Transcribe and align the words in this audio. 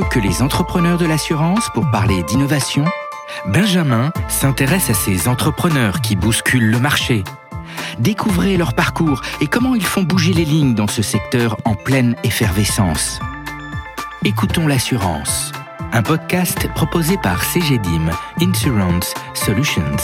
que 0.00 0.18
les 0.18 0.42
entrepreneurs 0.42 0.98
de 0.98 1.06
l'assurance 1.06 1.68
pour 1.74 1.90
parler 1.90 2.22
d'innovation 2.22 2.84
Benjamin 3.46 4.12
s'intéresse 4.28 4.90
à 4.90 4.94
ces 4.94 5.28
entrepreneurs 5.28 6.00
qui 6.00 6.16
bousculent 6.16 6.70
le 6.70 6.78
marché. 6.78 7.24
Découvrez 7.98 8.56
leur 8.56 8.74
parcours 8.74 9.22
et 9.40 9.46
comment 9.46 9.74
ils 9.74 9.84
font 9.84 10.02
bouger 10.02 10.32
les 10.32 10.44
lignes 10.44 10.74
dans 10.74 10.86
ce 10.86 11.02
secteur 11.02 11.56
en 11.64 11.74
pleine 11.74 12.16
effervescence. 12.24 13.20
Écoutons 14.24 14.66
l'assurance, 14.66 15.52
un 15.92 16.02
podcast 16.02 16.68
proposé 16.74 17.16
par 17.18 17.42
CGDIM 17.42 18.10
Insurance 18.40 19.14
Solutions. 19.34 19.96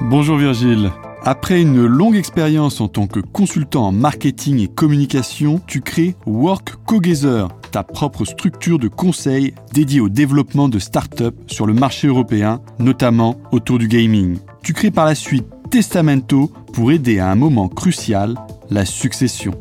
Bonjour 0.00 0.36
Virgile. 0.36 0.92
Après 1.24 1.60
une 1.60 1.84
longue 1.84 2.16
expérience 2.16 2.80
en 2.80 2.88
tant 2.88 3.06
que 3.06 3.20
consultant 3.20 3.88
en 3.88 3.92
marketing 3.92 4.60
et 4.60 4.68
communication, 4.68 5.60
tu 5.66 5.80
crées 5.80 6.14
Work 6.26 6.76
Together, 6.86 7.48
ta 7.72 7.82
propre 7.82 8.24
structure 8.24 8.78
de 8.78 8.88
conseil 8.88 9.52
dédiée 9.72 10.00
au 10.00 10.08
développement 10.08 10.68
de 10.68 10.78
start-up 10.78 11.34
sur 11.46 11.66
le 11.66 11.74
marché 11.74 12.06
européen, 12.06 12.60
notamment 12.78 13.36
autour 13.52 13.78
du 13.78 13.88
gaming. 13.88 14.38
Tu 14.62 14.72
crées 14.72 14.90
par 14.90 15.06
la 15.06 15.14
suite 15.14 15.46
Testamento 15.70 16.50
pour 16.72 16.92
aider 16.92 17.18
à 17.18 17.30
un 17.30 17.34
moment 17.34 17.68
crucial, 17.68 18.34
la 18.70 18.86
succession. 18.86 19.52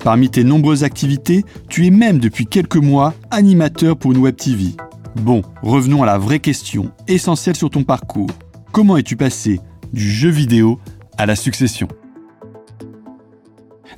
Parmi 0.00 0.28
tes 0.28 0.44
nombreuses 0.44 0.84
activités, 0.84 1.44
tu 1.68 1.86
es 1.86 1.90
même 1.90 2.18
depuis 2.18 2.46
quelques 2.46 2.76
mois 2.76 3.14
animateur 3.30 3.96
pour 3.96 4.12
une 4.12 4.18
web 4.18 4.36
TV. 4.36 4.72
Bon, 5.16 5.42
revenons 5.62 6.02
à 6.02 6.06
la 6.06 6.18
vraie 6.18 6.40
question, 6.40 6.90
essentielle 7.08 7.56
sur 7.56 7.70
ton 7.70 7.84
parcours. 7.84 8.30
Comment 8.72 8.96
es-tu 8.98 9.16
passé 9.16 9.60
du 9.94 10.10
jeu 10.10 10.28
vidéo 10.28 10.80
à 11.18 11.26
la 11.26 11.36
succession 11.36 11.88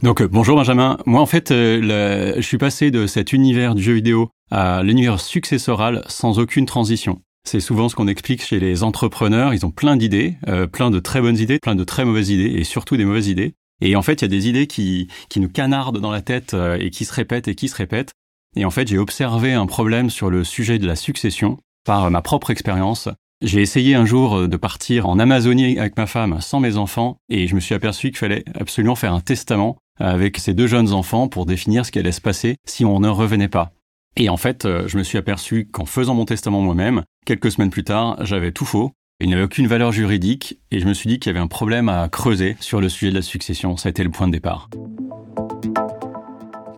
donc 0.03 0.21
euh, 0.21 0.29
bonjour 0.29 0.57
Benjamin. 0.57 0.99
Moi 1.07 1.21
en 1.21 1.27
fait, 1.27 1.51
euh, 1.51 2.35
je 2.37 2.43
suis 2.43 2.59
passé 2.59 2.91
de 2.91 3.07
cet 3.07 3.33
univers 3.33 3.75
du 3.75 3.83
jeu 3.83 3.95
vidéo 3.95 4.31
à 4.51 4.83
l'univers 4.83 5.21
successoral 5.21 6.05
sans 6.07 6.39
aucune 6.39 6.67
transition. 6.67 7.23
C'est 7.45 7.61
souvent 7.61 7.89
ce 7.89 7.95
qu'on 7.95 8.09
explique 8.09 8.43
chez 8.43 8.61
les 8.61 8.83
entrepreneurs. 8.83 9.55
Ils 9.55 9.65
ont 9.65 9.71
plein 9.71 9.97
d'idées, 9.97 10.37
euh, 10.49 10.67
plein 10.67 10.91
de 10.91 10.99
très 10.99 11.21
bonnes 11.21 11.39
idées, 11.39 11.59
plein 11.59 11.75
de 11.75 11.85
très 11.85 12.05
mauvaises 12.05 12.31
idées 12.31 12.53
et 12.59 12.65
surtout 12.65 12.97
des 12.97 13.05
mauvaises 13.05 13.29
idées. 13.29 13.55
Et 13.81 13.97
en 13.97 14.03
fait, 14.03 14.21
il 14.21 14.23
y 14.23 14.25
a 14.27 14.29
des 14.29 14.49
idées 14.49 14.67
qui, 14.67 15.09
qui 15.29 15.41
nous 15.41 15.49
canardent 15.49 15.99
dans 15.99 16.11
la 16.11 16.23
tête 16.23 16.55
et 16.79 16.91
qui 16.91 17.05
se 17.05 17.13
répètent 17.13 17.49
et 17.49 17.55
qui 17.55 17.69
se 17.69 17.77
répètent. 17.77 18.13
Et 18.55 18.65
en 18.65 18.71
fait, 18.71 18.89
j'ai 18.89 18.99
observé 18.99 19.53
un 19.53 19.67
problème 19.67 20.09
sur 20.09 20.31
le 20.31 20.45
sujet 20.45 20.79
de 20.79 20.87
la 20.87 20.97
succession 20.97 21.59
par 21.85 22.11
ma 22.11 22.23
propre 22.23 22.51
expérience. 22.51 23.09
J'ai 23.43 23.61
essayé 23.61 23.95
un 23.95 24.07
jour 24.07 24.49
de 24.49 24.57
partir 24.57 25.07
en 25.07 25.19
Amazonie 25.19 25.79
avec 25.79 25.99
ma 25.99 26.07
femme 26.07 26.41
sans 26.41 26.59
mes 26.59 26.79
enfants 26.79 27.19
et 27.29 27.47
je 27.47 27.55
me 27.55 27.61
suis 27.61 27.75
aperçu 27.75 28.09
qu'il 28.09 28.17
fallait 28.17 28.45
absolument 28.59 28.95
faire 28.95 29.13
un 29.13 29.21
testament 29.21 29.77
avec 30.01 30.39
ces 30.39 30.55
deux 30.55 30.67
jeunes 30.67 30.95
enfants 30.95 31.29
pour 31.29 31.45
définir 31.45 31.85
ce 31.85 31.93
qui 31.93 31.99
allait 31.99 32.13
se 32.13 32.21
passer 32.23 32.57
si 32.65 32.87
on 32.87 32.99
ne 32.99 33.09
revenait 33.09 33.49
pas. 33.49 33.73
Et 34.17 34.31
en 34.31 34.39
fait, 34.39 34.65
euh, 34.65 34.89
je 34.89 34.97
me 34.97 35.03
suis 35.03 35.19
aperçu 35.19 35.69
qu'en 35.71 35.85
faisant 35.85 36.15
mon 36.15 36.25
testament 36.25 36.63
moi-même, 36.63 37.03
quelques 37.27 37.53
semaines 37.53 37.69
plus 37.69 37.85
tard, 37.85 38.17
j'avais 38.25 38.53
tout 38.53 38.65
faux. 38.65 38.93
Il 39.21 39.29
n'avait 39.29 39.43
aucune 39.43 39.67
valeur 39.67 39.93
juridique 39.93 40.59
et 40.71 40.81
je 40.81 40.87
me 40.87 40.95
suis 40.95 41.09
dit 41.09 41.19
qu'il 41.19 41.31
y 41.31 41.35
avait 41.35 41.45
un 41.45 41.47
problème 41.47 41.91
à 41.91 42.09
creuser 42.09 42.57
sur 42.61 42.81
le 42.81 42.89
sujet 42.89 43.11
de 43.11 43.17
la 43.17 43.23
succession. 43.23 43.77
Ça 43.77 43.89
a 43.89 43.91
été 43.91 44.03
le 44.03 44.11
point 44.11 44.29
de 44.29 44.33
départ. 44.33 44.71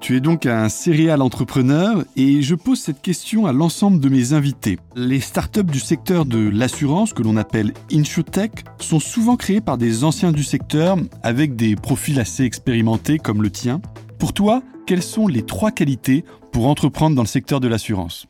Tu 0.09 0.17
es 0.17 0.20
donc 0.20 0.47
un 0.47 0.70
serial 0.70 1.20
entrepreneur 1.20 2.03
et 2.17 2.41
je 2.41 2.55
pose 2.55 2.81
cette 2.81 3.03
question 3.03 3.45
à 3.45 3.53
l'ensemble 3.53 4.01
de 4.01 4.09
mes 4.09 4.33
invités. 4.33 4.78
Les 4.97 5.20
startups 5.20 5.65
du 5.65 5.81
secteur 5.81 6.25
de 6.25 6.48
l'assurance, 6.48 7.12
que 7.12 7.23
l'on 7.23 7.37
appelle 7.37 7.75
InsurTech, 7.92 8.65
sont 8.81 9.00
souvent 9.00 9.37
créées 9.37 9.61
par 9.61 9.77
des 9.77 10.05
anciens 10.05 10.33
du 10.33 10.45
secteur 10.45 10.97
avec 11.23 11.56
des 11.56 11.77
profils 11.77 12.19
assez 12.19 12.45
expérimentés 12.45 13.19
comme 13.19 13.42
le 13.42 13.50
tien. 13.50 13.83
Pour 14.19 14.33
toi, 14.33 14.62
quelles 14.87 15.03
sont 15.03 15.28
les 15.28 15.42
trois 15.42 15.73
qualités 15.73 16.25
pour 16.53 16.69
entreprendre 16.69 17.15
dans 17.15 17.20
le 17.20 17.28
secteur 17.28 17.61
de 17.61 17.69
l'assurance? 17.69 18.28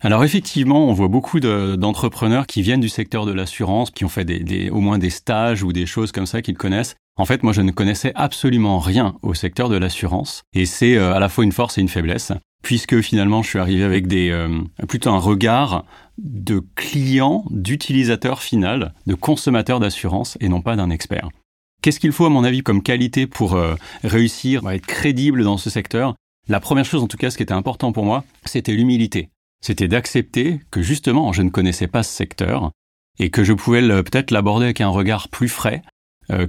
Alors 0.00 0.24
effectivement, 0.24 0.88
on 0.88 0.94
voit 0.94 1.08
beaucoup 1.08 1.40
d'entrepreneurs 1.40 2.46
qui 2.46 2.62
viennent 2.62 2.80
du 2.80 2.88
secteur 2.88 3.26
de 3.26 3.32
l'assurance, 3.32 3.90
qui 3.90 4.06
ont 4.06 4.08
fait 4.08 4.70
au 4.70 4.80
moins 4.80 4.96
des 4.96 5.10
stages 5.10 5.62
ou 5.62 5.74
des 5.74 5.84
choses 5.84 6.10
comme 6.10 6.24
ça 6.24 6.40
qu'ils 6.40 6.56
connaissent, 6.56 6.96
en 7.18 7.24
fait, 7.24 7.42
moi, 7.42 7.52
je 7.52 7.62
ne 7.62 7.72
connaissais 7.72 8.12
absolument 8.14 8.78
rien 8.78 9.16
au 9.22 9.34
secteur 9.34 9.68
de 9.68 9.76
l'assurance, 9.76 10.44
et 10.54 10.66
c'est 10.66 10.96
euh, 10.96 11.12
à 11.12 11.18
la 11.18 11.28
fois 11.28 11.42
une 11.44 11.52
force 11.52 11.76
et 11.76 11.80
une 11.80 11.88
faiblesse, 11.88 12.32
puisque 12.62 13.00
finalement, 13.00 13.42
je 13.42 13.48
suis 13.48 13.58
arrivé 13.58 13.82
avec 13.82 14.10
euh, 14.12 14.60
plutôt 14.88 15.10
un 15.10 15.18
regard 15.18 15.84
de 16.16 16.64
client, 16.76 17.44
d'utilisateur 17.50 18.40
final, 18.40 18.94
de 19.06 19.14
consommateur 19.14 19.80
d'assurance, 19.80 20.38
et 20.40 20.48
non 20.48 20.62
pas 20.62 20.76
d'un 20.76 20.90
expert. 20.90 21.28
Qu'est-ce 21.82 21.98
qu'il 22.00 22.12
faut, 22.12 22.24
à 22.24 22.30
mon 22.30 22.44
avis, 22.44 22.62
comme 22.62 22.82
qualité 22.82 23.26
pour 23.26 23.54
euh, 23.54 23.74
réussir 24.04 24.64
à 24.66 24.76
être 24.76 24.86
crédible 24.86 25.42
dans 25.42 25.58
ce 25.58 25.70
secteur? 25.70 26.14
La 26.48 26.60
première 26.60 26.84
chose, 26.84 27.02
en 27.02 27.08
tout 27.08 27.18
cas, 27.18 27.30
ce 27.30 27.36
qui 27.36 27.42
était 27.42 27.52
important 27.52 27.92
pour 27.92 28.04
moi, 28.04 28.24
c'était 28.44 28.72
l'humilité. 28.72 29.28
C'était 29.60 29.88
d'accepter 29.88 30.60
que 30.70 30.82
justement, 30.82 31.32
je 31.32 31.42
ne 31.42 31.50
connaissais 31.50 31.88
pas 31.88 32.04
ce 32.04 32.14
secteur 32.14 32.70
et 33.18 33.30
que 33.30 33.42
je 33.42 33.52
pouvais 33.52 33.82
peut-être 34.02 34.30
l'aborder 34.30 34.66
avec 34.66 34.80
un 34.80 34.88
regard 34.88 35.28
plus 35.28 35.48
frais, 35.48 35.82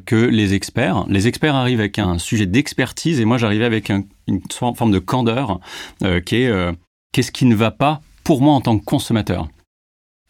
que 0.06 0.16
les 0.16 0.54
experts. 0.54 1.06
Les 1.08 1.28
experts 1.28 1.56
arrivent 1.56 1.80
avec 1.80 2.00
un 2.00 2.18
sujet 2.18 2.46
d'expertise 2.46 3.20
et 3.20 3.26
moi 3.26 3.38
j'arrivais 3.38 3.66
avec 3.66 3.90
une 3.90 4.42
forme 4.52 4.92
de 4.92 5.00
candeur 5.00 5.60
euh, 6.04 6.20
qui 6.20 6.38
est 6.38 6.48
euh, 6.48 6.72
qu'est-ce 7.12 7.32
qui 7.32 7.46
ne 7.46 7.56
va 7.56 7.72
pas 7.72 8.02
pour 8.24 8.42
moi 8.42 8.54
en 8.54 8.62
tant 8.62 8.78
que 8.78 8.86
consommateur? 8.86 9.48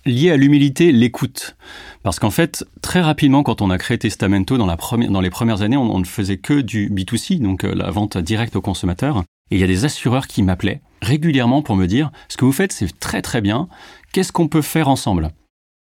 Lié 0.06 0.32
à 0.32 0.38
l'humilité, 0.38 0.94
l'écoute. 0.94 1.58
Parce 2.04 2.20
qu'en 2.20 2.32
fait, 2.32 2.66
très 2.82 3.02
rapidement, 3.02 3.44
quand 3.44 3.62
on 3.62 3.70
a 3.70 3.78
créé 3.78 3.98
Testamento 3.98 4.58
dans, 4.58 4.66
la 4.66 4.78
première, 4.78 5.12
dans 5.12 5.20
les 5.20 5.30
premières 5.30 5.62
années, 5.62 5.76
on, 5.76 6.00
ne 6.00 6.06
faisait 6.06 6.38
que 6.38 6.62
du 6.62 6.90
B2C, 6.90 7.40
donc 7.40 7.64
la 7.64 7.92
vente 7.92 8.18
directe 8.18 8.56
au 8.56 8.62
consommateur. 8.62 9.24
Et 9.52 9.56
il 9.56 9.60
y 9.60 9.64
a 9.64 9.68
des 9.68 9.84
assureurs 9.84 10.28
qui 10.28 10.42
m'appelaient 10.42 10.82
régulièrement 11.02 11.62
pour 11.62 11.76
me 11.76 11.86
dire, 11.86 12.12
ce 12.30 12.38
que 12.38 12.46
vous 12.46 12.54
faites, 12.54 12.72
c'est 12.72 12.98
très 13.00 13.22
très 13.22 13.42
bien, 13.42 13.68
qu'est-ce 14.14 14.32
qu'on 14.32 14.48
peut 14.48 14.62
faire 14.62 14.88
ensemble? 14.88 15.32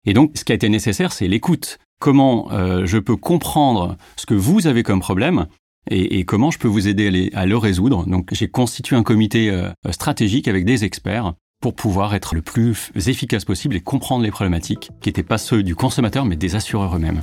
Et 0.04 0.14
donc, 0.14 0.32
ce 0.34 0.44
qui 0.44 0.50
a 0.50 0.56
été 0.56 0.68
nécessaire, 0.68 1.12
c'est 1.12 1.28
l'écoute 1.28 1.78
comment 1.98 2.50
euh, 2.52 2.86
je 2.86 2.98
peux 2.98 3.16
comprendre 3.16 3.96
ce 4.16 4.26
que 4.26 4.34
vous 4.34 4.66
avez 4.66 4.82
comme 4.82 5.00
problème 5.00 5.46
et, 5.90 6.24
comment 6.24 6.50
je 6.50 6.58
peux 6.58 6.68
vous 6.68 6.86
aider 6.86 7.30
à, 7.32 7.46
le 7.46 7.56
résoudre. 7.56 8.04
Donc 8.06 8.28
j'ai 8.32 8.48
constitué 8.48 8.94
un 8.94 9.02
comité 9.02 9.50
euh, 9.50 9.70
stratégique 9.90 10.46
avec 10.46 10.66
des 10.66 10.84
experts 10.84 11.32
pour 11.62 11.74
pouvoir 11.74 12.14
être 12.14 12.34
le 12.34 12.42
plus 12.42 12.92
efficace 12.94 13.44
possible 13.44 13.74
et 13.74 13.80
comprendre 13.80 14.22
les 14.22 14.30
problématiques 14.30 14.90
qui 15.00 15.08
n'étaient 15.08 15.22
pas 15.22 15.38
ceux 15.38 15.62
du 15.62 15.74
consommateur 15.74 16.24
mais 16.24 16.36
des 16.36 16.56
assureurs 16.56 16.94
eux-mêmes. 16.94 17.20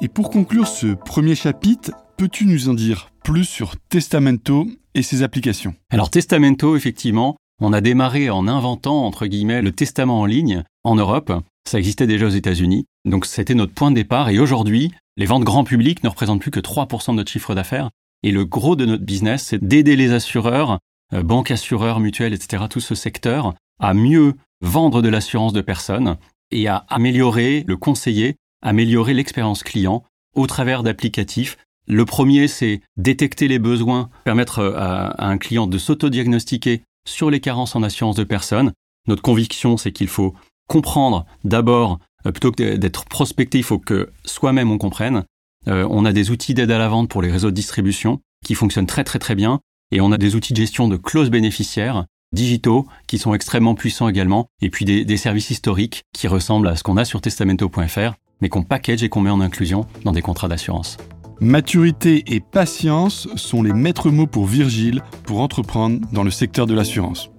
Et 0.00 0.08
pour 0.08 0.30
conclure 0.30 0.66
ce 0.66 0.94
premier 0.94 1.34
chapitre, 1.34 1.92
peux-tu 2.16 2.46
nous 2.46 2.68
en 2.68 2.74
dire 2.74 3.10
plus 3.24 3.44
sur 3.44 3.76
Testamento 3.88 4.66
et 4.94 5.02
ses 5.02 5.22
applications? 5.22 5.74
Alors 5.90 6.10
Testamento, 6.10 6.76
effectivement, 6.76 7.36
on 7.60 7.72
a 7.72 7.80
démarré 7.80 8.30
en 8.30 8.46
inventant, 8.46 9.04
entre 9.04 9.26
guillemets, 9.26 9.62
le 9.62 9.72
testament 9.72 10.20
en 10.20 10.26
ligne 10.26 10.62
en 10.84 10.94
Europe 10.94 11.32
ça 11.68 11.78
existait 11.78 12.06
déjà 12.06 12.26
aux 12.26 12.30
États-Unis. 12.30 12.86
Donc 13.04 13.26
c'était 13.26 13.54
notre 13.54 13.72
point 13.72 13.90
de 13.90 13.96
départ. 13.96 14.30
Et 14.30 14.38
aujourd'hui, 14.38 14.92
les 15.16 15.26
ventes 15.26 15.44
grand 15.44 15.64
public 15.64 16.02
ne 16.02 16.08
représentent 16.08 16.40
plus 16.40 16.50
que 16.50 16.60
3% 16.60 17.12
de 17.12 17.16
notre 17.16 17.30
chiffre 17.30 17.54
d'affaires. 17.54 17.90
Et 18.22 18.30
le 18.32 18.44
gros 18.44 18.76
de 18.76 18.84
notre 18.84 19.04
business, 19.04 19.44
c'est 19.44 19.62
d'aider 19.62 19.96
les 19.96 20.12
assureurs, 20.12 20.78
euh, 21.12 21.22
banques 21.22 21.50
assureurs, 21.50 22.00
mutuelles, 22.00 22.32
etc., 22.32 22.64
tout 22.68 22.80
ce 22.80 22.94
secteur, 22.94 23.54
à 23.80 23.94
mieux 23.94 24.34
vendre 24.60 25.02
de 25.02 25.08
l'assurance 25.08 25.52
de 25.52 25.60
personnes 25.60 26.16
et 26.50 26.66
à 26.66 26.84
améliorer 26.88 27.64
le 27.68 27.76
conseiller, 27.76 28.36
améliorer 28.62 29.14
l'expérience 29.14 29.62
client 29.62 30.02
au 30.34 30.46
travers 30.46 30.82
d'applicatifs. 30.82 31.58
Le 31.86 32.04
premier, 32.04 32.48
c'est 32.48 32.80
détecter 32.96 33.46
les 33.48 33.58
besoins, 33.58 34.10
permettre 34.24 34.58
euh, 34.58 34.74
à 34.76 35.28
un 35.28 35.38
client 35.38 35.66
de 35.66 35.78
s'autodiagnostiquer 35.78 36.82
sur 37.06 37.30
les 37.30 37.40
carences 37.40 37.76
en 37.76 37.82
assurance 37.82 38.16
de 38.16 38.24
personnes. 38.24 38.72
Notre 39.06 39.22
conviction, 39.22 39.76
c'est 39.76 39.92
qu'il 39.92 40.08
faut 40.08 40.34
comprendre 40.68 41.26
d'abord, 41.42 41.98
euh, 42.26 42.30
plutôt 42.30 42.52
que 42.52 42.76
d'être 42.76 43.06
prospecté, 43.06 43.58
il 43.58 43.64
faut 43.64 43.78
que 43.78 44.10
soi-même 44.24 44.70
on 44.70 44.78
comprenne. 44.78 45.24
Euh, 45.66 45.86
on 45.90 46.04
a 46.04 46.12
des 46.12 46.30
outils 46.30 46.54
d'aide 46.54 46.70
à 46.70 46.78
la 46.78 46.88
vente 46.88 47.08
pour 47.08 47.22
les 47.22 47.32
réseaux 47.32 47.50
de 47.50 47.56
distribution 47.56 48.20
qui 48.44 48.54
fonctionnent 48.54 48.86
très 48.86 49.02
très 49.02 49.18
très 49.18 49.34
bien. 49.34 49.58
Et 49.90 50.00
on 50.00 50.12
a 50.12 50.18
des 50.18 50.36
outils 50.36 50.52
de 50.52 50.58
gestion 50.58 50.86
de 50.86 50.96
clauses 50.96 51.30
bénéficiaires 51.30 52.04
digitaux 52.32 52.86
qui 53.06 53.18
sont 53.18 53.34
extrêmement 53.34 53.74
puissants 53.74 54.08
également. 54.08 54.46
Et 54.60 54.70
puis 54.70 54.84
des, 54.84 55.16
services 55.16 55.50
historiques 55.50 56.04
qui 56.12 56.28
ressemblent 56.28 56.68
à 56.68 56.76
ce 56.76 56.82
qu'on 56.82 56.98
a 56.98 57.04
sur 57.04 57.20
testamento.fr, 57.20 58.14
mais 58.40 58.48
qu'on 58.48 58.62
package 58.62 59.02
et 59.02 59.08
qu'on 59.08 59.22
met 59.22 59.30
en 59.30 59.40
inclusion 59.40 59.86
dans 60.04 60.12
des 60.12 60.22
contrats 60.22 60.48
d'assurance. 60.48 60.98
Maturité 61.40 62.34
et 62.34 62.40
patience 62.40 63.28
sont 63.36 63.62
les 63.62 63.72
maîtres 63.72 64.10
mots 64.10 64.26
pour 64.26 64.46
Virgile 64.46 65.02
pour 65.24 65.40
entreprendre 65.40 66.00
dans 66.12 66.24
le 66.24 66.30
secteur 66.30 66.66
de 66.66 66.74
l'assurance. 66.74 67.30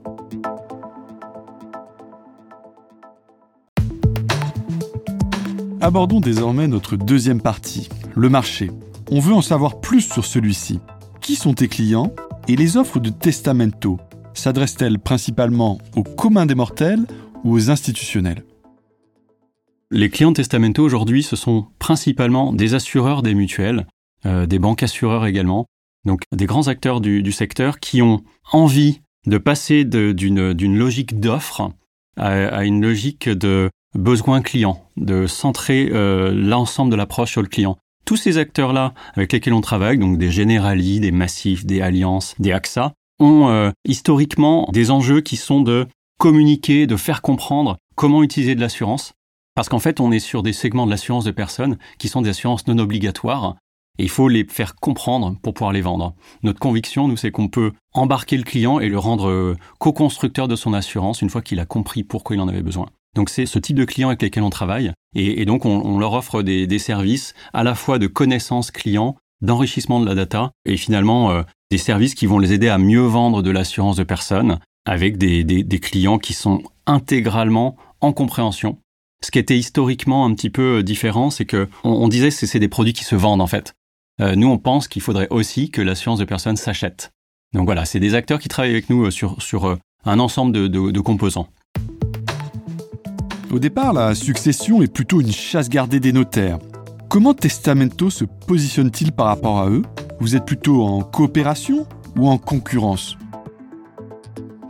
Abordons 5.82 6.20
désormais 6.20 6.68
notre 6.68 6.98
deuxième 6.98 7.42
partie, 7.42 7.88
le 8.14 8.28
marché. 8.28 8.70
On 9.12 9.20
veut 9.20 9.34
en 9.34 9.42
savoir 9.42 9.80
plus 9.80 10.02
sur 10.02 10.26
celui-ci. 10.26 10.82
Qui 11.22 11.36
sont 11.36 11.54
tes 11.54 11.70
clients 11.70 12.14
et 12.50 12.58
les 12.58 12.76
offres 12.76 13.00
de 13.00 13.10
Testamento? 13.10 13.98
S'adressent-elles 14.34 15.00
principalement 15.00 15.78
aux 15.96 16.04
communs 16.04 16.46
des 16.46 16.56
mortels 16.56 17.06
ou 17.46 17.54
aux 17.54 17.72
institutionnels? 17.72 18.44
Les 19.90 20.10
clients 20.10 20.32
de 20.32 20.36
Testamento 20.36 20.84
aujourd'hui, 20.84 21.24
ce 21.24 21.38
sont 21.38 21.68
principalement 21.80 22.52
des 22.52 22.74
assureurs 22.74 23.22
des 23.22 23.34
mutuelles, 23.34 23.88
euh, 24.26 24.46
des 24.46 24.60
banques 24.60 24.84
assureurs 24.84 25.26
également, 25.26 25.66
donc 26.06 26.22
des 26.36 26.46
grands 26.46 26.68
acteurs 26.68 27.00
du 27.00 27.32
secteur 27.32 27.80
qui 27.80 28.02
ont 28.02 28.22
envie 28.52 29.02
de 29.26 29.38
passer 29.38 29.86
d'une 29.86 30.78
logique 30.78 31.20
d'offre 31.20 31.72
à, 32.18 32.66
une 32.66 32.82
logique 32.82 33.30
de 33.30 33.70
besoin 33.98 34.42
client, 34.42 34.86
de 34.98 35.28
centrer 35.28 35.90
euh, 35.92 36.32
l'ensemble 36.32 36.92
de 36.92 36.96
l'approche 36.96 37.32
sur 37.32 37.42
le 37.42 37.48
client. 37.48 37.78
Tous 38.06 38.18
ces 38.18 38.38
acteurs-là 38.38 38.94
avec 39.16 39.34
lesquels 39.34 39.54
on 39.54 39.62
travaille, 39.62 39.98
donc 39.98 40.18
des 40.18 40.32
Generali, 40.32 41.00
des 41.00 41.12
Massifs, 41.12 41.66
des 41.66 41.82
Alliances, 41.82 42.36
des 42.40 42.52
AXA, 42.52 42.94
ont 43.20 43.50
euh, 43.50 43.72
historiquement 43.86 44.68
des 44.72 44.92
enjeux 44.92 45.22
qui 45.22 45.38
sont 45.38 45.62
de 45.62 45.88
communiquer, 46.18 46.88
de 46.88 46.96
faire 46.96 47.22
comprendre 47.22 47.78
comment 47.96 48.24
utiliser 48.24 48.56
de 48.56 48.62
l'assurance. 48.62 49.14
Parce 49.56 49.70
qu'en 49.70 49.80
fait, 49.80 50.00
on 50.00 50.12
est 50.12 50.20
sur 50.20 50.44
des 50.44 50.54
segments 50.54 50.86
de 50.86 50.92
l'assurance 50.92 51.26
de 51.26 51.32
personnes 51.32 51.78
qui 51.98 52.08
sont 52.08 52.22
des 52.22 52.30
assurances 52.30 52.68
non 52.68 52.78
obligatoires 52.78 53.56
et 53.98 54.04
il 54.04 54.10
faut 54.10 54.30
les 54.30 54.46
faire 54.46 54.76
comprendre 54.76 55.36
pour 55.42 55.54
pouvoir 55.54 55.74
les 55.74 55.82
vendre. 55.82 56.16
Notre 56.42 56.60
conviction, 56.60 57.08
nous, 57.08 57.18
c'est 57.18 57.32
qu'on 57.32 57.50
peut 57.50 57.74
embarquer 57.94 58.38
le 58.38 58.44
client 58.44 58.80
et 58.80 58.88
le 58.88 58.98
rendre 58.98 59.30
euh, 59.30 59.58
co-constructeur 59.78 60.48
de 60.48 60.56
son 60.56 60.74
assurance 60.74 61.22
une 61.22 61.30
fois 61.30 61.42
qu'il 61.42 61.60
a 61.60 61.66
compris 61.66 62.04
pourquoi 62.04 62.38
il 62.38 62.40
en 62.40 62.48
avait 62.48 62.62
besoin. 62.62 62.88
Donc 63.16 63.30
c'est 63.30 63.46
ce 63.46 63.60
type 63.60 63.78
de 63.78 63.86
clients 63.86 64.10
avec 64.10 64.22
lesquels 64.22 64.44
on 64.44 64.50
travaille 64.50 64.92
et, 65.16 65.46
donc 65.46 65.66
on, 65.66 65.98
leur 65.98 66.14
offre 66.14 66.44
des, 66.44 66.80
services 66.80 67.34
à 67.54 67.64
la 67.64 67.74
fois 67.74 67.98
de 67.98 68.08
connaissance 68.08 68.72
client, 68.72 69.16
d'enrichissement 69.42 70.00
de 70.00 70.06
la 70.06 70.16
data 70.16 70.52
et 70.66 70.78
finalement 70.78 71.32
euh, 71.32 71.42
des 71.72 71.78
services 71.78 72.14
qui 72.14 72.28
vont 72.28 72.40
les 72.40 72.54
aider 72.54 72.70
à 72.70 72.78
mieux 72.78 73.02
vendre 73.02 73.42
de 73.42 73.52
l'assurance 73.52 73.96
de 73.96 74.04
personnes 74.04 74.60
avec 74.86 75.18
des, 75.18 75.66
clients 75.82 76.18
qui 76.18 76.34
sont 76.34 76.64
intégralement 76.86 77.78
en 78.02 78.14
compréhension. 78.14 78.80
Ce 79.24 79.32
qui 79.32 79.40
était 79.40 79.58
historiquement 79.58 80.26
un 80.26 80.34
petit 80.34 80.50
peu 80.50 80.82
différent, 80.84 81.30
c'est 81.30 81.46
que 81.46 81.68
on, 81.84 82.08
disait 82.08 82.32
c'est 82.32 82.60
des 82.60 82.70
produits 82.70 82.94
qui 82.94 83.04
se 83.04 83.16
vendent 83.16 83.42
en 83.42 83.48
fait. 83.48 83.76
Euh, 84.22 84.36
nous, 84.36 84.48
on 84.48 84.58
pense 84.58 84.88
qu'il 84.88 85.02
faudrait 85.02 85.28
aussi 85.30 85.70
que 85.70 85.82
l'assurance 85.82 86.20
de 86.20 86.26
personnes 86.26 86.58
s'achète. 86.58 87.12
Donc 87.54 87.66
voilà, 87.66 87.86
c'est 87.86 88.00
des 88.00 88.16
acteurs 88.16 88.40
qui 88.40 88.48
travaillent 88.48 88.72
avec 88.72 88.90
nous 88.90 89.06
euh, 89.06 89.12
sur, 89.12 89.66
euh, 89.66 89.78
un 90.06 90.20
ensemble 90.20 90.52
de, 90.52 91.00
composants. 91.00 91.50
Au 93.52 93.60
départ, 93.60 93.94
la 93.94 94.16
succession 94.16 94.82
est 94.82 94.94
plutôt 94.94 95.22
une 95.22 95.32
chasse 95.32 95.70
gardée 95.70 96.00
des 96.00 96.12
notaires. 96.12 96.60
Comment 97.10 97.34
Testamento 97.34 98.10
se 98.10 98.26
positionne-t-il 98.26 99.12
par 99.12 99.26
rapport 99.26 99.60
à 99.60 99.70
eux? 99.70 99.82
Vous 100.20 100.36
êtes 100.36 100.46
plutôt 100.46 100.84
en 100.84 101.02
coopération 101.02 101.88
ou 102.18 102.28
en 102.30 102.38
concurrence? 102.38 103.18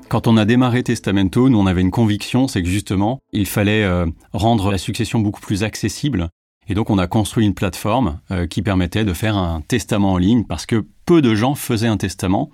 Quand 0.08 0.28
on 0.28 0.38
a 0.38 0.46
démarré 0.46 0.84
Testamento, 0.84 1.50
nous 1.50 1.60
on 1.60 1.68
avait 1.68 1.81
une 1.81 1.92
conviction, 1.92 2.48
c'est 2.48 2.64
que 2.64 2.70
justement, 2.70 3.20
il 3.31 3.46
fallait 3.46 3.88
rendre 4.34 4.72
la 4.72 4.78
succession 4.78 5.20
beaucoup 5.20 5.42
plus 5.42 5.64
accessible 5.64 6.30
et 6.70 6.75
donc 6.75 6.92
on 6.92 7.00
a 7.00 7.08
construit 7.08 7.46
une 7.46 7.56
plateforme 7.56 8.22
euh, 8.32 8.46
qui 8.46 8.62
permettait 8.62 9.04
de 9.04 9.14
faire 9.14 9.36
un 9.36 9.62
testament 9.62 10.14
en 10.14 10.18
ligne 10.18 10.46
parce 10.46 10.68
que 10.68 10.86
peu 11.06 11.22
de 11.22 11.34
gens 11.34 11.56
faisaient 11.56 11.88
un 11.88 11.98
testament 11.98 12.52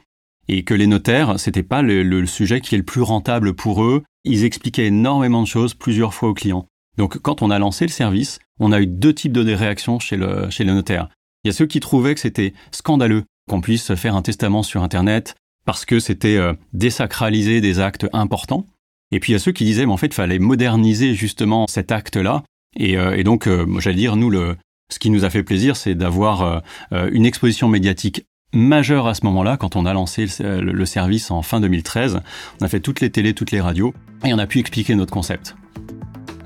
et 0.48 0.64
que 0.64 0.74
les 0.74 0.88
notaires, 0.88 1.38
c'était 1.38 1.64
pas 1.64 1.82
le, 1.82 2.26
sujet 2.26 2.62
qui 2.62 2.76
est 2.76 2.78
le 2.78 2.84
plus 2.86 3.02
rentable 3.02 3.54
pour 3.54 3.84
eux. 3.84 4.04
Ils 4.26 4.44
expliquaient 4.44 4.88
énormément 4.88 5.42
de 5.42 5.48
choses 5.48 5.74
plusieurs 5.74 6.14
fois 6.14 6.30
aux 6.30 6.34
clients. 6.34 6.68
Donc 6.98 7.18
quand 7.20 7.42
on 7.42 7.50
a 7.50 7.60
lancé 7.60 7.86
le 7.86 7.92
service, 7.92 8.40
on 8.60 8.72
a 8.72 8.82
eu 8.82 8.88
deux 8.88 9.14
types 9.14 9.32
de 9.32 9.54
réactions 9.54 10.00
chez 10.00 10.18
le, 10.18 10.50
chez 10.50 10.64
le 10.64 10.74
notaire. 10.74 11.10
Il 11.44 11.48
y 11.48 11.50
a 11.50 11.54
ceux 11.54 11.68
qui 11.68 11.80
trouvaient 11.80 12.16
que 12.16 12.22
c'était 12.22 12.54
scandaleux 12.72 13.24
qu'on 13.50 13.62
puisse 13.62 13.94
faire 13.96 14.16
un 14.16 14.22
testament 14.22 14.64
sur 14.64 14.82
Internet 14.82 15.36
parce 15.66 15.86
que 15.86 16.00
c'était 16.00 16.38
euh, 16.38 16.54
désacraliser 16.74 17.62
des 17.62 17.80
actes 17.80 18.08
importants. 18.14 18.66
Et 19.12 19.20
puis 19.20 19.32
il 19.32 19.34
y 19.34 19.36
a 19.36 19.40
ceux 19.40 19.52
qui 19.52 19.66
disaient, 19.66 19.86
mais 19.86 19.92
en 19.92 19.98
fait, 19.98 20.08
il 20.08 20.14
fallait 20.14 20.40
moderniser 20.40 21.14
justement 21.14 21.68
cet 21.68 21.92
acte-là 21.92 22.44
et, 22.78 22.98
euh, 22.98 23.24
donc, 23.24 23.48
euh, 23.48 23.66
j'allais 23.80 23.96
dire, 23.96 24.16
nous, 24.16 24.30
le, 24.30 24.58
ce 24.92 25.00
qui 25.00 25.10
nous 25.10 25.24
a 25.24 25.30
fait 25.30 25.44
plaisir, 25.44 25.78
c'est 25.78 25.96
d'avoir 25.96 26.62
une 26.92 27.26
exposition 27.26 27.68
médiatique 27.70 28.26
majeure 28.56 29.08
à 29.08 29.14
ce 29.14 29.26
moment-là, 29.26 29.58
quand 29.58 29.76
on 29.76 29.86
a 29.86 29.94
lancé 29.94 30.26
le, 30.40 30.86
service 30.86 31.30
en 31.32 31.42
fin 31.42 31.60
2013. 31.60 32.22
On 32.62 32.66
a 32.66 32.68
fait 32.68 32.80
toutes 32.80 33.02
les 33.02 33.10
télés, 33.10 33.34
toutes 33.34 33.52
les 33.52 33.62
radios, 33.62 33.94
et 34.24 34.34
on 34.34 34.38
a 34.38 34.48
pu 34.48 34.60
expliquer 34.60 34.96
notre 34.96 35.12
concept. 35.12 35.56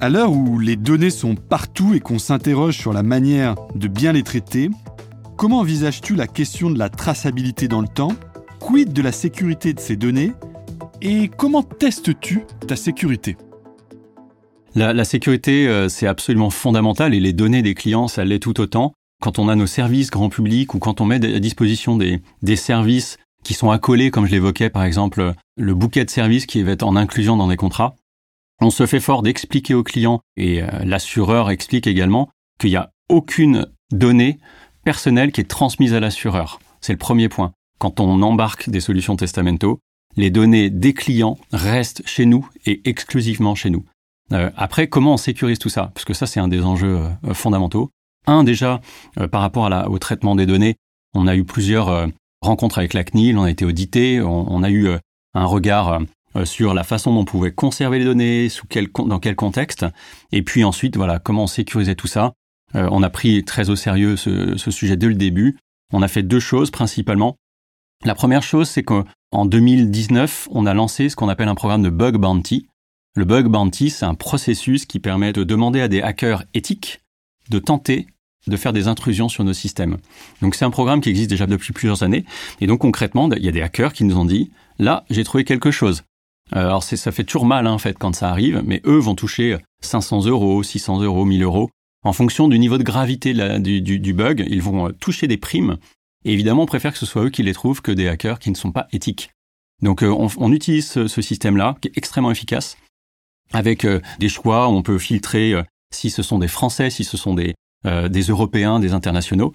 À 0.01 0.09
l'heure 0.09 0.31
où 0.31 0.59
les 0.59 0.75
données 0.75 1.09
sont 1.09 1.35
partout 1.35 1.93
et 1.93 1.99
qu'on 1.99 2.19
s'interroge 2.19 2.77
sur 2.77 2.93
la 2.93 3.03
manière 3.03 3.55
de 3.75 3.87
bien 3.87 4.13
les 4.13 4.23
traiter, 4.23 4.69
comment 5.37 5.59
envisages-tu 5.59 6.15
la 6.15 6.27
question 6.27 6.69
de 6.69 6.79
la 6.79 6.89
traçabilité 6.89 7.67
dans 7.67 7.81
le 7.81 7.87
temps 7.87 8.13
Quid 8.59 8.91
de 8.93 9.01
la 9.01 9.11
sécurité 9.11 9.73
de 9.73 9.79
ces 9.79 9.95
données 9.95 10.31
Et 11.01 11.29
comment 11.29 11.63
testes-tu 11.63 12.43
ta 12.67 12.75
sécurité? 12.75 13.37
La, 14.75 15.03
sécurité, 15.03 15.67
euh, 15.67 15.89
c'est 15.89 16.07
absolument 16.07 16.51
fondamental 16.51 17.13
et 17.13 17.19
les 17.19 17.33
données 17.33 17.63
des 17.63 17.73
clients, 17.73 18.07
ça 18.07 18.23
l'est 18.23 18.39
tout 18.39 18.61
autant. 18.61 18.93
Quand 19.21 19.37
on 19.37 19.49
a 19.49 19.55
nos 19.55 19.67
services 19.67 20.11
grand 20.11 20.29
public 20.29 20.73
ou 20.73 20.79
quand 20.79 21.01
on 21.01 21.05
met 21.05 21.23
à 21.23 21.39
disposition 21.39 21.97
des, 21.97 22.55
services 22.55 23.17
qui 23.43 23.53
sont 23.53 23.69
accolés, 23.69 24.11
comme 24.11 24.25
je 24.25 24.31
l'évoquais, 24.31 24.69
par 24.69 24.83
exemple, 24.83 25.33
le 25.57 25.73
bouquet 25.73 26.05
de 26.05 26.09
services 26.09 26.45
qui 26.45 26.63
va 26.63 26.71
être 26.71 26.83
en 26.83 26.95
inclusion 26.95 27.35
dans 27.35 27.47
des 27.47 27.57
contrats, 27.57 27.95
on 28.61 28.71
se 28.71 28.85
fait 28.85 28.99
fort 28.99 29.21
d'expliquer 29.21 29.73
aux 29.73 29.83
clients 29.83 30.21
et 30.35 30.61
euh, 30.61 30.67
l'assureur 30.83 31.49
explique 31.49 31.87
également 31.87 32.29
qu'il 32.59 32.71
n'y 32.71 32.75
a 32.75 32.91
aucune 33.07 33.67
donnée 33.91 34.39
personnelle 34.83 35.31
qui 35.31 35.41
est 35.41 35.45
transmise 35.45 35.93
à 35.93 35.99
l'assureur. 35.99 36.59
C'est 36.81 36.93
le 36.93 36.97
premier 36.97 37.29
point. 37.29 37.53
Quand 37.77 37.99
on 37.99 38.21
embarque 38.21 38.69
des 38.69 38.81
solutions 38.81 39.15
testamento, 39.15 39.79
les 40.17 40.29
données 40.29 40.69
des 40.69 40.93
clients 40.93 41.37
restent 41.51 42.05
chez 42.05 42.25
nous 42.25 42.47
et 42.65 42.81
exclusivement 42.85 43.55
chez 43.55 43.69
nous. 43.69 43.85
Euh, 44.31 44.49
après, 44.55 44.87
comment 44.87 45.13
on 45.13 45.17
sécurise 45.17 45.59
tout 45.59 45.69
ça? 45.69 45.91
Parce 45.93 46.05
que 46.05 46.13
ça, 46.13 46.27
c'est 46.27 46.39
un 46.39 46.47
des 46.47 46.61
enjeux 46.61 46.99
euh, 47.25 47.33
fondamentaux. 47.33 47.89
Un, 48.27 48.43
déjà, 48.43 48.81
euh, 49.19 49.27
par 49.27 49.41
rapport 49.41 49.69
au 49.89 49.99
traitement 49.99 50.35
des 50.35 50.45
données, 50.45 50.75
on 51.13 51.27
a 51.27 51.35
eu 51.35 51.43
plusieurs 51.43 52.07
rencontres 52.41 52.77
avec 52.77 52.93
la 52.93 53.03
CNIL, 53.03 53.37
on 53.37 53.43
a 53.43 53.49
été 53.49 53.65
audité, 53.65 54.21
on, 54.21 54.61
a 54.61 54.69
eu 54.69 54.89
un 55.33 55.45
regard 55.45 56.01
sur 56.43 56.75
la 56.75 56.83
façon 56.83 57.11
dont 57.11 57.21
on 57.21 57.25
pouvait 57.25 57.51
conserver 57.51 57.97
les 57.97 58.05
données, 58.05 58.47
dans 59.07 59.19
quel 59.19 59.35
contexte, 59.35 59.87
et 60.31 60.43
puis 60.43 60.63
ensuite, 60.63 60.97
voilà, 60.97 61.17
comment 61.17 61.45
on 61.45 61.47
sécurisait 61.47 61.95
tout 61.95 62.05
ça. 62.05 62.33
on 62.75 63.01
a 63.01 63.09
pris 63.09 63.43
très 63.43 63.71
au 63.71 63.75
sérieux 63.75 64.17
ce 64.17 64.71
sujet 64.71 64.97
dès 64.97 65.07
le 65.07 65.15
début. 65.15 65.57
On 65.91 66.03
a 66.03 66.07
fait 66.07 66.21
deux 66.21 66.39
choses 66.39 66.69
principalement. 66.69 67.35
La 68.05 68.15
première 68.15 68.43
chose, 68.43 68.69
c'est 68.69 68.83
qu'en 68.83 69.45
2019, 69.45 70.47
on 70.51 70.65
a 70.65 70.73
lancé 70.73 71.09
ce 71.09 71.15
qu'on 71.15 71.27
appelle 71.27 71.49
un 71.49 71.55
programme 71.55 71.83
de 71.83 71.89
bug 71.89 72.15
bounty. 72.15 72.67
Le 73.15 73.25
bug 73.25 73.47
bounty, 73.47 73.89
c'est 73.89 74.05
un 74.05 74.15
processus 74.15 74.85
qui 74.85 74.99
permet 74.99 75.33
de 75.33 75.43
demander 75.43 75.81
à 75.81 75.89
des 75.89 76.01
hackers 76.01 76.45
éthiques 76.53 77.01
de 77.49 77.59
tenter 77.59 78.07
de 78.47 78.57
faire 78.57 78.73
des 78.73 78.87
intrusions 78.87 79.29
sur 79.29 79.43
nos 79.43 79.53
systèmes. 79.53 79.97
Donc 80.41 80.55
c'est 80.55 80.65
un 80.65 80.69
programme 80.69 81.01
qui 81.01 81.09
existe 81.09 81.29
déjà 81.29 81.45
depuis 81.45 81.73
plusieurs 81.73 82.03
années. 82.03 82.25
Et 82.61 82.67
donc 82.67 82.79
concrètement, 82.79 83.29
il 83.31 83.43
y 83.43 83.49
a 83.49 83.51
des 83.51 83.61
hackers 83.61 83.93
qui 83.93 84.03
nous 84.03 84.17
ont 84.17 84.25
dit, 84.25 84.51
là, 84.77 85.05
j'ai 85.09 85.23
trouvé 85.23 85.43
quelque 85.43 85.71
chose. 85.71 86.03
Euh, 86.55 86.59
alors 86.59 86.83
ça 86.83 87.11
fait 87.11 87.23
toujours 87.23 87.45
mal 87.45 87.67
hein, 87.67 87.71
en 87.71 87.77
fait 87.77 87.97
quand 87.97 88.15
ça 88.15 88.29
arrive, 88.29 88.63
mais 88.65 88.81
eux 88.85 88.97
vont 88.97 89.13
toucher 89.15 89.57
500 89.81 90.25
euros, 90.25 90.63
600 90.63 91.01
euros, 91.01 91.25
1000 91.25 91.43
euros. 91.43 91.69
En 92.03 92.13
fonction 92.13 92.47
du 92.47 92.57
niveau 92.59 92.77
de 92.77 92.83
gravité 92.83 93.33
du, 93.59 94.13
bug, 94.13 94.45
ils 94.49 94.61
vont 94.61 94.87
euh, 94.87 94.91
toucher 94.91 95.27
des 95.27 95.37
primes. 95.37 95.77
Et 96.25 96.33
évidemment, 96.33 96.63
on 96.63 96.65
préfère 96.65 96.93
que 96.93 96.97
ce 96.97 97.05
soit 97.05 97.25
eux 97.25 97.29
qui 97.29 97.43
les 97.43 97.53
trouvent 97.53 97.81
que 97.81 97.91
des 97.91 98.07
hackers 98.07 98.39
qui 98.39 98.49
ne 98.49 98.55
sont 98.55 98.71
pas 98.71 98.87
éthiques. 98.91 99.31
Donc 99.81 100.01
euh, 100.03 100.09
on, 100.09 100.51
utilise 100.51 100.89
ce 100.89 101.21
système-là, 101.21 101.77
qui 101.81 101.89
est 101.89 101.97
extrêmement 101.97 102.31
efficace 102.31 102.77
avec 103.51 103.87
des 104.19 104.29
choix. 104.29 104.67
On 104.69 104.81
peut 104.81 104.97
filtrer 104.97 105.55
si 105.91 106.09
ce 106.09 106.23
sont 106.23 106.39
des 106.39 106.47
Français, 106.47 106.89
si 106.89 107.03
ce 107.03 107.17
sont 107.17 107.33
des, 107.33 107.55
euh, 107.85 108.09
des 108.09 108.23
Européens, 108.23 108.79
des 108.79 108.93
internationaux. 108.93 109.53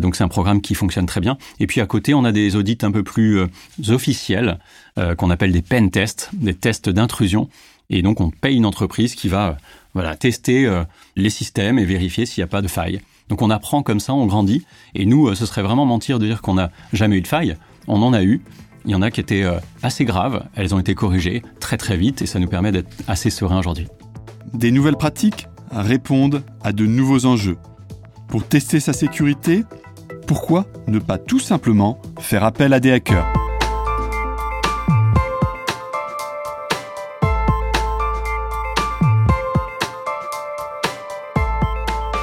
donc 0.00 0.14
c'est 0.14 0.22
un 0.22 0.28
programme 0.28 0.60
qui 0.60 0.74
fonctionne 0.74 1.06
très 1.06 1.20
bien. 1.20 1.36
Et 1.58 1.66
puis 1.66 1.80
à 1.80 1.86
côté, 1.86 2.14
on 2.14 2.24
a 2.24 2.30
des 2.30 2.54
audits 2.54 2.78
un 2.82 2.92
peu 2.92 3.02
plus 3.02 3.40
officiels 3.88 4.60
qu'on 5.18 5.28
appelle 5.28 5.50
des 5.50 5.62
pen 5.62 5.90
tests, 5.90 6.30
des 6.34 6.54
tests 6.54 6.88
d'intrusion. 6.88 7.48
Et 7.90 8.02
donc 8.02 8.20
on 8.20 8.30
paye 8.30 8.56
une 8.56 8.66
entreprise 8.66 9.16
qui 9.16 9.28
va 9.28 9.56
voilà 9.92 10.14
tester 10.14 10.70
les 11.16 11.30
systèmes 11.30 11.80
et 11.80 11.84
vérifier 11.84 12.26
s'il 12.26 12.42
n'y 12.42 12.44
a 12.44 12.48
pas 12.48 12.62
de 12.62 12.68
faille. 12.68 13.00
Donc 13.28 13.42
on 13.42 13.50
apprend 13.50 13.82
comme 13.82 13.98
ça, 13.98 14.14
on 14.14 14.26
grandit. 14.26 14.64
Et 14.94 15.04
nous, 15.04 15.34
ce 15.34 15.46
serait 15.46 15.62
vraiment 15.62 15.84
mentir 15.84 16.20
de 16.20 16.26
dire 16.26 16.42
qu'on 16.42 16.54
n'a 16.54 16.70
jamais 16.92 17.16
eu 17.16 17.22
de 17.22 17.26
faille. 17.26 17.56
On 17.88 18.02
en 18.02 18.12
a 18.12 18.22
eu. 18.22 18.40
Il 18.84 18.90
y 18.90 18.94
en 18.94 19.02
a 19.02 19.10
qui 19.10 19.20
étaient 19.20 19.44
euh, 19.44 19.58
assez 19.82 20.04
graves, 20.04 20.44
elles 20.56 20.74
ont 20.74 20.78
été 20.78 20.94
corrigées 20.94 21.42
très 21.60 21.76
très 21.76 21.96
vite 21.96 22.22
et 22.22 22.26
ça 22.26 22.38
nous 22.38 22.48
permet 22.48 22.72
d'être 22.72 22.90
assez 23.06 23.30
serein 23.30 23.58
aujourd'hui. 23.58 23.86
Des 24.54 24.70
nouvelles 24.70 24.96
pratiques? 24.96 25.46
Répondent 25.80 26.42
à 26.62 26.72
de 26.72 26.86
nouveaux 26.86 27.26
enjeux. 27.26 27.58
Pour 28.28 28.46
tester 28.46 28.80
sa 28.80 28.92
sécurité, 28.92 29.64
pourquoi 30.26 30.66
ne 30.86 30.98
pas 30.98 31.18
tout 31.18 31.38
simplement 31.38 32.00
faire 32.18 32.44
appel 32.44 32.72
à 32.72 32.80
des 32.80 32.92
hackers? 32.92 33.26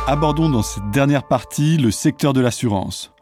Abordons 0.07 0.49
dans 0.49 0.63
cette 0.63 0.89
dernière 0.89 1.27
partie 1.27 1.77
le 1.77 1.91
secteur 1.91 2.33
de 2.33 2.41
l'assurance. 2.41 3.13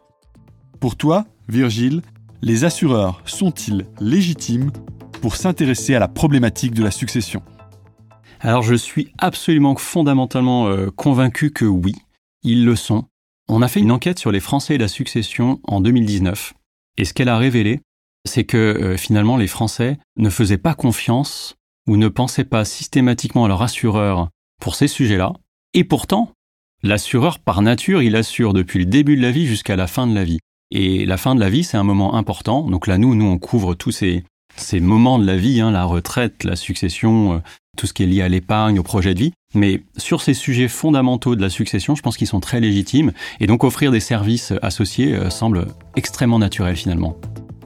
Pour 0.80 0.96
toi, 0.96 1.26
Virgile, 1.48 2.00
les 2.40 2.64
assureurs 2.64 3.20
sont-ils 3.26 3.84
légitimes 4.00 4.70
pour 5.20 5.36
s'intéresser 5.36 5.94
à 5.94 5.98
la 5.98 6.08
problématique 6.08 6.72
de 6.72 6.82
la 6.82 6.90
succession? 6.90 7.42
Alors 8.40 8.62
je 8.62 8.74
suis 8.74 9.12
absolument 9.18 9.74
fondamentalement 9.74 10.68
euh, 10.68 10.90
convaincu 10.90 11.50
que 11.50 11.64
oui, 11.64 11.94
ils 12.42 12.64
le 12.64 12.76
sont. 12.76 13.04
On 13.48 13.62
a 13.62 13.68
fait 13.68 13.80
une 13.80 13.90
enquête 13.90 14.18
sur 14.18 14.30
les 14.30 14.40
Français 14.40 14.76
et 14.76 14.78
la 14.78 14.88
succession 14.88 15.60
en 15.64 15.80
2019, 15.80 16.54
et 16.98 17.04
ce 17.04 17.14
qu'elle 17.14 17.28
a 17.28 17.38
révélé, 17.38 17.80
c'est 18.24 18.44
que 18.44 18.56
euh, 18.56 18.96
finalement 18.96 19.36
les 19.36 19.46
Français 19.46 19.98
ne 20.16 20.30
faisaient 20.30 20.58
pas 20.58 20.74
confiance 20.74 21.56
ou 21.88 21.96
ne 21.96 22.08
pensaient 22.08 22.44
pas 22.44 22.64
systématiquement 22.64 23.44
à 23.44 23.48
leur 23.48 23.62
assureur 23.62 24.28
pour 24.60 24.74
ces 24.74 24.88
sujets-là. 24.88 25.32
Et 25.74 25.84
pourtant, 25.84 26.32
l'assureur 26.82 27.38
par 27.38 27.62
nature, 27.62 28.02
il 28.02 28.14
assure 28.14 28.52
depuis 28.52 28.80
le 28.80 28.84
début 28.84 29.16
de 29.16 29.22
la 29.22 29.30
vie 29.30 29.46
jusqu'à 29.46 29.76
la 29.76 29.86
fin 29.86 30.06
de 30.06 30.14
la 30.14 30.24
vie. 30.24 30.38
Et 30.70 31.06
la 31.06 31.16
fin 31.16 31.34
de 31.34 31.40
la 31.40 31.48
vie, 31.48 31.64
c'est 31.64 31.78
un 31.78 31.84
moment 31.84 32.14
important. 32.14 32.68
Donc 32.68 32.86
là, 32.86 32.98
nous, 32.98 33.14
nous, 33.14 33.24
on 33.24 33.38
couvre 33.38 33.74
tous 33.74 33.90
ces, 33.90 34.24
ces 34.56 34.80
moments 34.80 35.18
de 35.18 35.26
la 35.26 35.36
vie, 35.36 35.60
hein, 35.60 35.70
la 35.70 35.84
retraite, 35.84 36.44
la 36.44 36.56
succession, 36.56 37.34
euh, 37.34 37.38
tout 37.76 37.86
ce 37.86 37.92
qui 37.92 38.02
est 38.02 38.06
lié 38.06 38.22
à 38.22 38.28
l'épargne, 38.28 38.78
au 38.78 38.82
projet 38.82 39.14
de 39.14 39.20
vie. 39.20 39.32
Mais 39.54 39.82
sur 39.96 40.20
ces 40.20 40.34
sujets 40.34 40.68
fondamentaux 40.68 41.36
de 41.36 41.40
la 41.40 41.50
succession, 41.50 41.94
je 41.94 42.02
pense 42.02 42.16
qu'ils 42.16 42.26
sont 42.26 42.40
très 42.40 42.60
légitimes. 42.60 43.12
Et 43.40 43.46
donc 43.46 43.64
offrir 43.64 43.90
des 43.90 44.00
services 44.00 44.52
associés 44.62 45.14
euh, 45.14 45.30
semble 45.30 45.66
extrêmement 45.96 46.38
naturel 46.38 46.76
finalement. 46.76 47.16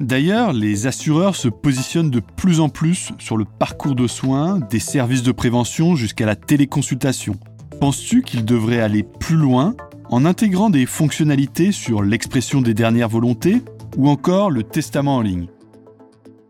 D'ailleurs, 0.01 0.53
les 0.53 0.87
assureurs 0.87 1.37
se 1.37 1.49
positionnent 1.49 2.11
de 2.11 2.21
plus 2.21 2.61
en 2.61 2.69
plus 2.69 3.13
sur 3.19 3.37
le 3.37 3.45
parcours 3.45 3.95
de 3.95 4.07
soins, 4.07 4.59
des 4.59 4.81
services 4.81 5.23
de 5.23 5.33
prévention 5.33 5.95
jusqu'à 5.95 6.27
la 6.27 6.35
téléconsultation. 6.35 7.37
Penses-tu 7.81 8.23
qu'ils 8.23 8.45
devraient 8.45 8.81
aller 8.81 9.03
plus 9.03 9.37
loin 9.37 9.75
en 10.11 10.25
intégrant 10.25 10.71
des 10.71 10.87
fonctionnalités 10.87 11.73
sur 11.73 12.03
l'expression 12.03 12.63
des 12.63 12.75
dernières 12.75 13.09
volontés 13.09 13.63
ou 13.97 14.09
encore 14.09 14.51
le 14.51 14.63
testament 14.63 15.17
en 15.17 15.21
ligne? 15.21 15.47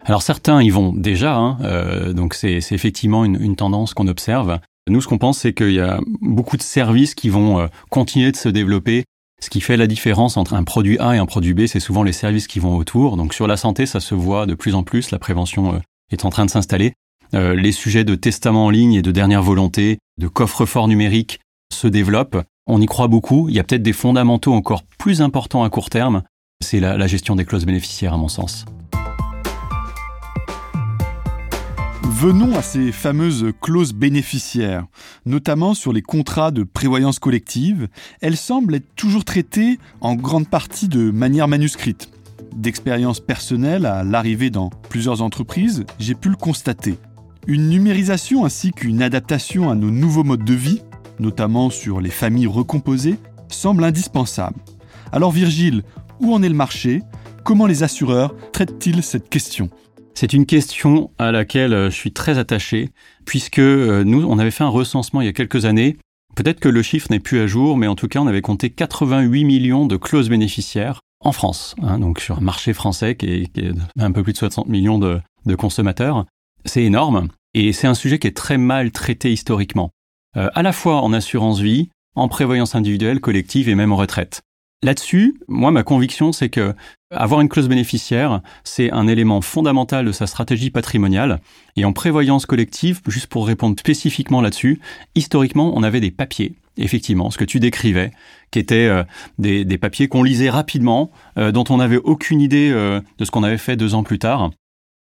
Alors 0.04 0.22
certains 0.22 0.62
y 0.62 0.70
vont 0.70 0.92
déjà, 0.92 1.36
hein, 1.36 1.58
euh, 1.62 2.12
donc 2.12 2.34
c'est 2.34 2.58
effectivement 2.70 3.24
une, 3.24 3.40
une 3.40 3.56
tendance 3.56 3.94
qu'on 3.94 4.08
observe. 4.08 4.58
Nous, 4.88 5.00
ce 5.00 5.06
qu'on 5.06 5.18
pense, 5.18 5.38
c'est 5.38 5.52
qu'il 5.52 5.72
y 5.72 5.80
a 5.80 6.00
beaucoup 6.20 6.56
de 6.56 6.62
services 6.62 7.14
qui 7.14 7.28
vont 7.28 7.60
euh, 7.60 7.66
continuer 7.88 8.32
de 8.32 8.36
se 8.36 8.48
développer. 8.48 9.04
Ce 9.40 9.50
qui 9.50 9.60
fait 9.60 9.76
la 9.76 9.86
différence 9.86 10.36
entre 10.36 10.54
un 10.54 10.64
produit 10.64 10.98
A 10.98 11.14
et 11.14 11.18
un 11.18 11.26
produit 11.26 11.54
B, 11.54 11.66
c'est 11.66 11.80
souvent 11.80 12.02
les 12.02 12.12
services 12.12 12.46
qui 12.46 12.58
vont 12.58 12.76
autour. 12.76 13.16
Donc 13.16 13.34
sur 13.34 13.46
la 13.46 13.56
santé, 13.56 13.86
ça 13.86 14.00
se 14.00 14.14
voit 14.14 14.46
de 14.46 14.54
plus 14.54 14.74
en 14.74 14.82
plus, 14.82 15.10
la 15.10 15.18
prévention 15.18 15.74
euh, 15.74 15.78
est 16.10 16.24
en 16.24 16.30
train 16.30 16.44
de 16.44 16.50
s'installer. 16.50 16.94
Euh, 17.34 17.54
les 17.54 17.72
sujets 17.72 18.04
de 18.04 18.14
testament 18.14 18.66
en 18.66 18.70
ligne 18.70 18.94
et 18.94 19.02
de 19.02 19.10
dernière 19.10 19.42
volonté, 19.42 19.98
de 20.18 20.28
coffre-fort 20.28 20.88
numérique 20.88 21.40
se 21.72 21.86
développent. 21.86 22.42
On 22.66 22.80
y 22.80 22.86
croit 22.86 23.08
beaucoup. 23.08 23.48
Il 23.48 23.54
y 23.54 23.60
a 23.60 23.64
peut-être 23.64 23.82
des 23.82 23.92
fondamentaux 23.92 24.52
encore 24.52 24.82
plus 24.98 25.22
importants 25.22 25.64
à 25.64 25.70
court 25.70 25.90
terme. 25.90 26.22
C'est 26.60 26.78
la, 26.78 26.96
la 26.96 27.06
gestion 27.06 27.34
des 27.34 27.44
clauses 27.44 27.66
bénéficiaires, 27.66 28.14
à 28.14 28.18
mon 28.18 28.28
sens. 28.28 28.64
Venons 32.22 32.56
à 32.56 32.62
ces 32.62 32.92
fameuses 32.92 33.46
clauses 33.60 33.92
bénéficiaires, 33.92 34.86
notamment 35.26 35.74
sur 35.74 35.92
les 35.92 36.02
contrats 36.02 36.52
de 36.52 36.62
prévoyance 36.62 37.18
collective. 37.18 37.88
Elles 38.20 38.36
semblent 38.36 38.76
être 38.76 38.94
toujours 38.94 39.24
traitées 39.24 39.80
en 40.00 40.14
grande 40.14 40.46
partie 40.46 40.86
de 40.86 41.10
manière 41.10 41.48
manuscrite. 41.48 42.10
D'expérience 42.54 43.18
personnelle 43.18 43.86
à 43.86 44.04
l'arrivée 44.04 44.50
dans 44.50 44.70
plusieurs 44.88 45.20
entreprises, 45.20 45.84
j'ai 45.98 46.14
pu 46.14 46.28
le 46.28 46.36
constater. 46.36 46.96
Une 47.48 47.68
numérisation 47.68 48.44
ainsi 48.44 48.70
qu'une 48.70 49.02
adaptation 49.02 49.68
à 49.68 49.74
nos 49.74 49.90
nouveaux 49.90 50.22
modes 50.22 50.44
de 50.44 50.54
vie, 50.54 50.80
notamment 51.18 51.70
sur 51.70 52.00
les 52.00 52.10
familles 52.10 52.46
recomposées, 52.46 53.18
semble 53.48 53.82
indispensable. 53.82 54.60
Alors 55.10 55.32
Virgile, 55.32 55.82
où 56.20 56.32
en 56.32 56.44
est 56.44 56.48
le 56.48 56.54
marché? 56.54 57.02
Comment 57.42 57.66
les 57.66 57.82
assureurs 57.82 58.32
traitent-ils 58.52 59.02
cette 59.02 59.28
question? 59.28 59.70
C'est 60.14 60.32
une 60.32 60.46
question 60.46 61.10
à 61.18 61.32
laquelle 61.32 61.72
euh, 61.72 61.90
je 61.90 61.96
suis 61.96 62.12
très 62.12 62.38
attaché, 62.38 62.90
puisque 63.24 63.58
euh, 63.58 64.04
nous, 64.04 64.24
on 64.24 64.38
avait 64.38 64.50
fait 64.50 64.64
un 64.64 64.68
recensement 64.68 65.20
il 65.20 65.26
y 65.26 65.28
a 65.28 65.32
quelques 65.32 65.64
années. 65.64 65.96
Peut-être 66.34 66.60
que 66.60 66.68
le 66.68 66.82
chiffre 66.82 67.08
n'est 67.10 67.20
plus 67.20 67.40
à 67.40 67.46
jour, 67.46 67.76
mais 67.76 67.86
en 67.86 67.94
tout 67.94 68.08
cas, 68.08 68.20
on 68.20 68.26
avait 68.26 68.42
compté 68.42 68.70
88 68.70 69.44
millions 69.44 69.86
de 69.86 69.96
clauses 69.96 70.28
bénéficiaires 70.28 71.00
en 71.20 71.32
France, 71.32 71.74
hein, 71.82 71.98
donc 71.98 72.20
sur 72.20 72.38
un 72.38 72.42
marché 72.42 72.72
français 72.72 73.14
qui 73.14 73.26
est, 73.26 73.72
un 73.98 74.12
peu 74.12 74.22
plus 74.22 74.32
de 74.32 74.38
60 74.38 74.68
millions 74.68 74.98
de, 74.98 75.20
consommateurs. 75.56 76.26
C'est 76.64 76.82
énorme, 76.82 77.28
et 77.54 77.72
c'est 77.72 77.86
un 77.86 77.94
sujet 77.94 78.18
qui 78.18 78.26
est 78.26 78.36
très 78.36 78.58
mal 78.58 78.90
traité 78.90 79.32
historiquement, 79.32 79.90
euh, 80.36 80.48
à 80.54 80.62
la 80.62 80.72
fois 80.72 81.02
en 81.02 81.12
assurance 81.12 81.60
vie, 81.60 81.90
en 82.14 82.28
prévoyance 82.28 82.74
individuelle, 82.74 83.20
collective 83.20 83.68
et 83.68 83.74
même 83.74 83.92
en 83.92 83.96
retraite. 83.96 84.42
Là-dessus, 84.82 85.40
moi, 85.46 85.70
ma 85.70 85.84
conviction, 85.84 86.32
c'est 86.32 86.48
que 86.48 86.74
avoir 87.12 87.40
une 87.40 87.48
clause 87.48 87.68
bénéficiaire, 87.68 88.40
c'est 88.64 88.90
un 88.90 89.06
élément 89.06 89.40
fondamental 89.40 90.04
de 90.06 90.12
sa 90.12 90.26
stratégie 90.26 90.70
patrimoniale. 90.70 91.40
Et 91.76 91.84
en 91.84 91.92
prévoyance 91.92 92.46
collective, 92.46 93.00
juste 93.06 93.26
pour 93.26 93.46
répondre 93.46 93.78
spécifiquement 93.78 94.40
là-dessus, 94.40 94.80
historiquement, 95.14 95.72
on 95.76 95.82
avait 95.82 96.00
des 96.00 96.10
papiers, 96.10 96.54
effectivement, 96.76 97.30
ce 97.30 97.38
que 97.38 97.44
tu 97.44 97.60
décrivais, 97.60 98.10
qui 98.50 98.58
étaient 98.58 98.86
euh, 98.86 99.04
des, 99.38 99.78
papiers 99.78 100.08
qu'on 100.08 100.22
lisait 100.22 100.50
rapidement, 100.50 101.10
euh, 101.38 101.52
dont 101.52 101.64
on 101.70 101.78
n'avait 101.78 101.96
aucune 101.96 102.40
idée 102.40 102.70
euh, 102.72 103.00
de 103.18 103.24
ce 103.24 103.30
qu'on 103.30 103.42
avait 103.42 103.58
fait 103.58 103.76
deux 103.76 103.94
ans 103.94 104.02
plus 104.02 104.18
tard. 104.18 104.50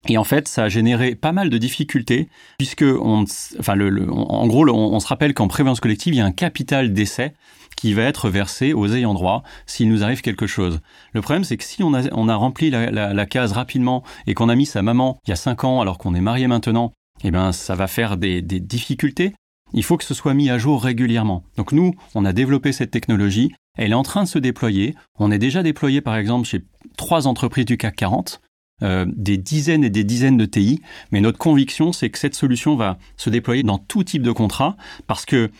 Et 0.08 0.16
en 0.16 0.24
fait, 0.24 0.48
ça 0.48 0.64
a 0.64 0.68
généré 0.70 1.14
pas 1.14 1.32
mal 1.32 1.50
de 1.50 1.58
difficultés, 1.58 2.28
puisque, 2.56 2.84
on, 2.84 3.24
enfin, 3.58 3.74
le, 3.74 4.10
en 4.10 4.46
gros, 4.46 4.66
on, 4.66 4.94
on 4.94 5.00
se 5.00 5.06
rappelle 5.06 5.34
qu'en 5.34 5.48
prévoyance 5.48 5.80
collective, 5.80 6.14
il 6.14 6.18
y 6.18 6.22
a 6.22 6.24
un 6.24 6.32
capital 6.32 6.94
d'essai 6.94 7.34
qui 7.80 7.94
va 7.94 8.02
être 8.02 8.28
versé 8.28 8.74
aux 8.74 8.92
ayants 8.92 9.14
droit 9.14 9.42
s'il 9.64 9.88
nous 9.88 10.04
arrive 10.04 10.20
quelque 10.20 10.46
chose. 10.46 10.80
Le 11.14 11.22
problème, 11.22 11.44
c'est 11.44 11.56
que 11.56 11.64
si 11.64 11.82
on 11.82 11.94
a, 11.94 12.34
rempli 12.34 12.68
la, 12.68 13.26
case 13.26 13.52
rapidement 13.52 14.02
et 14.26 14.34
qu'on 14.34 14.50
a 14.50 14.54
mis 14.54 14.66
sa 14.66 14.82
maman 14.82 15.18
il 15.26 15.30
y 15.30 15.32
a 15.32 15.36
cinq 15.36 15.64
ans 15.64 15.80
alors 15.80 15.96
qu'on 15.96 16.14
est 16.14 16.20
marié 16.20 16.46
maintenant, 16.46 16.92
eh 17.24 17.30
ben, 17.30 17.52
ça 17.52 17.74
va 17.74 17.86
faire 17.86 18.18
des, 18.18 18.42
des 18.42 18.60
difficultés. 18.60 19.32
Il 19.72 19.82
faut 19.82 19.96
que 19.96 20.04
ce 20.04 20.12
soit 20.12 20.34
mis 20.34 20.50
à 20.50 20.58
jour 20.58 20.82
régulièrement. 20.82 21.42
Donc 21.56 21.72
nous, 21.72 21.94
on 22.14 22.26
a 22.26 22.34
développé 22.34 22.72
cette 22.72 22.90
technologie. 22.90 23.50
Elle 23.78 23.92
est 23.92 23.94
en 23.94 24.02
train 24.02 24.24
de 24.24 24.28
se 24.28 24.38
déployer. 24.38 24.94
On 25.18 25.30
est 25.30 25.38
déjà 25.38 25.62
déployé, 25.62 26.02
par 26.02 26.16
exemple, 26.16 26.46
chez 26.46 26.62
trois 26.98 27.26
entreprises 27.26 27.64
du 27.64 27.78
CAC 27.78 27.96
40. 27.96 28.42
Euh, 28.82 29.06
des 29.08 29.38
dizaines 29.38 29.84
et 29.84 29.90
des 29.90 30.04
dizaines 30.04 30.38
de 30.38 30.46
TI, 30.46 30.80
mais 31.12 31.20
notre 31.20 31.36
conviction, 31.36 31.92
c'est 31.92 32.08
que 32.08 32.18
cette 32.18 32.34
solution 32.34 32.76
va 32.76 32.96
se 33.18 33.28
déployer 33.28 33.62
dans 33.62 33.76
tout 33.76 34.04
type 34.04 34.22
de 34.22 34.32
contrat, 34.32 34.74
parce 35.06 35.26
que, 35.26 35.50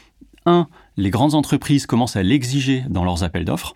un, 0.46 0.68
les 0.96 1.10
grandes 1.10 1.34
entreprises 1.34 1.86
commencent 1.86 2.16
à 2.16 2.22
l'exiger 2.22 2.84
dans 2.88 3.04
leurs 3.04 3.24
appels 3.24 3.44
d'offres. 3.44 3.74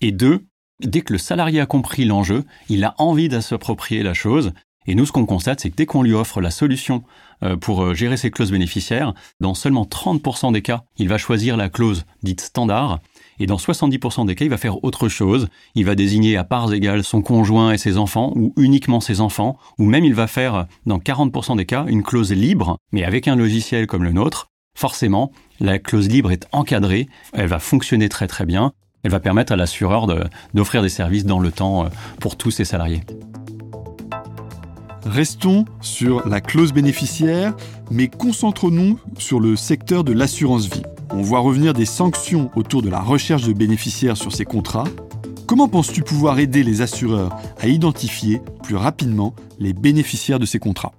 Et 0.00 0.12
deux, 0.12 0.46
dès 0.80 1.00
que 1.00 1.12
le 1.12 1.18
salarié 1.18 1.60
a 1.60 1.66
compris 1.66 2.04
l'enjeu, 2.04 2.44
il 2.68 2.84
a 2.84 2.94
envie 2.98 3.28
de 3.28 3.40
s'approprier 3.40 4.02
la 4.02 4.14
chose. 4.14 4.52
Et 4.86 4.94
nous, 4.94 5.04
ce 5.04 5.12
qu'on 5.12 5.26
constate, 5.26 5.60
c'est 5.60 5.70
que 5.70 5.76
dès 5.76 5.84
qu'on 5.84 6.02
lui 6.02 6.14
offre 6.14 6.40
la 6.40 6.50
solution 6.50 7.04
euh, 7.42 7.56
pour 7.56 7.82
euh, 7.82 7.94
gérer 7.94 8.16
ses 8.16 8.30
clauses 8.30 8.50
bénéficiaires, 8.50 9.12
dans 9.38 9.52
seulement 9.52 9.84
30% 9.84 10.52
des 10.52 10.62
cas, 10.62 10.84
il 10.96 11.08
va 11.08 11.18
choisir 11.18 11.58
la 11.58 11.68
clause 11.68 12.06
dite 12.22 12.40
standard. 12.40 13.00
Et 13.38 13.46
dans 13.46 13.56
70% 13.56 14.26
des 14.26 14.34
cas, 14.34 14.46
il 14.46 14.50
va 14.50 14.56
faire 14.56 14.82
autre 14.84 15.08
chose. 15.08 15.48
Il 15.74 15.84
va 15.84 15.94
désigner 15.94 16.38
à 16.38 16.44
parts 16.44 16.72
égales 16.72 17.04
son 17.04 17.20
conjoint 17.20 17.72
et 17.72 17.78
ses 17.78 17.98
enfants, 17.98 18.32
ou 18.34 18.54
uniquement 18.56 19.00
ses 19.00 19.20
enfants, 19.20 19.58
ou 19.78 19.84
même 19.84 20.06
il 20.06 20.14
va 20.14 20.26
faire, 20.26 20.66
dans 20.86 20.98
40% 20.98 21.56
des 21.56 21.66
cas, 21.66 21.84
une 21.86 22.02
clause 22.02 22.32
libre, 22.32 22.78
mais 22.90 23.04
avec 23.04 23.28
un 23.28 23.36
logiciel 23.36 23.86
comme 23.86 24.04
le 24.04 24.12
nôtre, 24.12 24.47
forcément, 24.78 25.32
la 25.58 25.80
clause 25.80 26.08
libre 26.08 26.30
est 26.30 26.46
encadrée, 26.52 27.08
elle 27.32 27.48
va 27.48 27.58
fonctionner 27.58 28.08
très 28.08 28.28
très 28.28 28.46
bien, 28.46 28.72
elle 29.02 29.10
va 29.10 29.18
permettre 29.18 29.52
à 29.52 29.56
l'assureur 29.56 30.06
d'offrir 30.54 30.82
des 30.82 30.88
services 30.88 31.24
dans 31.24 31.40
le 31.40 31.50
temps 31.50 31.84
euh, 31.84 31.88
pour 32.20 32.36
tous 32.36 32.52
ses 32.52 32.64
salariés. 32.64 33.02
Restons 35.04 35.64
sur 35.80 36.28
la 36.28 36.40
clause 36.40 36.72
bénéficiaire, 36.72 37.56
mais 37.90 38.06
concentrons-nous 38.06 39.00
sur 39.18 39.40
le 39.40 39.56
secteur 39.56 40.04
de 40.04 40.12
l'assurance 40.12 40.66
vie. 40.66 40.82
On 41.10 41.22
voit 41.22 41.40
revenir 41.40 41.72
des 41.72 41.86
sanctions 41.86 42.50
autour 42.54 42.80
de 42.82 42.88
la 42.88 43.00
recherche 43.00 43.42
de 43.42 43.52
bénéficiaires 43.52 44.16
sur 44.16 44.32
ces 44.32 44.44
contrats. 44.44 44.84
Comment 45.48 45.66
penses-tu 45.66 46.02
pouvoir 46.02 46.38
aider 46.38 46.62
les 46.62 46.82
assureurs 46.82 47.36
à 47.58 47.66
identifier 47.66 48.40
plus 48.62 48.76
rapidement 48.76 49.34
les 49.58 49.72
bénéficiaires 49.72 50.38
de 50.38 50.46
ces 50.46 50.60
contrats? 50.60 50.92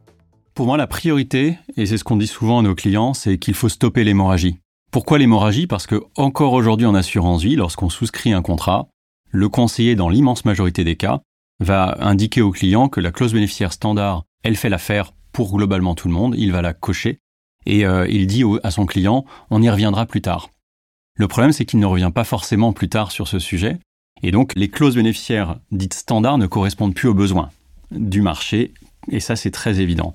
Pour 0.60 0.68
moi, 0.68 0.76
la 0.76 0.88
priorité, 0.88 1.58
et 1.78 1.86
c'est 1.86 1.98
ce 1.98 2.04
qu'on 2.04 2.18
dit 2.18 2.28
souvent 2.28 2.60
à 2.60 2.62
nos 2.62 2.76
clients, 2.76 3.14
c'est 3.14 3.38
qu'il 3.38 3.54
faut 3.54 3.70
stopper 3.70 4.04
l'hémorragie. 4.04 4.58
Pourquoi 4.92 5.18
l'hémorragie? 5.18 5.68
Parce 5.68 5.88
que 5.88 6.04
encore 6.18 6.52
aujourd'hui 6.52 6.86
en 6.86 6.96
assurance 6.96 7.44
vie, 7.44 7.56
lorsqu'on 7.56 7.88
souscrit 7.88 8.34
un 8.34 8.42
contrat, 8.42 8.90
le 9.32 9.48
conseiller, 9.48 9.96
dans 9.96 10.10
l'immense 10.10 10.44
majorité 10.44 10.84
des 10.84 10.98
cas, 10.98 11.22
va 11.62 11.96
indiquer 12.02 12.42
au 12.42 12.52
client 12.52 12.90
que 12.90 13.00
la 13.00 13.14
clause 13.14 13.32
bénéficiaire 13.32 13.72
standard, 13.72 14.26
elle 14.44 14.58
fait 14.58 14.68
l'affaire 14.68 15.14
pour 15.32 15.56
globalement 15.56 15.96
tout 15.96 16.10
le 16.10 16.14
monde, 16.14 16.36
il 16.38 16.52
va 16.52 16.62
la 16.62 16.74
cocher, 16.74 17.20
et 17.66 17.86
euh, 17.86 18.06
il 18.10 18.28
dit 18.28 18.44
à 18.62 18.70
son 18.70 18.86
client, 18.86 19.24
on 19.52 19.62
y 19.62 19.70
reviendra 19.70 20.08
plus 20.08 20.20
tard. 20.20 20.50
Le 21.16 21.30
problème, 21.30 21.54
c'est 21.54 21.64
qu'il 21.64 21.80
ne 21.80 21.86
revient 21.86 22.12
pas 22.14 22.26
forcément 22.26 22.74
plus 22.74 22.90
tard 22.90 23.14
sur 23.14 23.30
ce 23.30 23.40
sujet, 23.40 23.80
et 24.24 24.32
donc 24.32 24.52
les 24.58 24.68
clauses 24.68 24.98
bénéficiaires 24.98 25.58
dites 25.72 25.94
standards 25.94 26.38
ne 26.38 26.48
correspondent 26.48 26.96
plus 26.96 27.08
aux 27.08 27.14
besoins 27.14 27.50
du 27.92 28.22
marché, 28.22 28.74
et 29.10 29.22
ça 29.22 29.38
c'est 29.38 29.52
très 29.52 29.80
évident. 29.80 30.14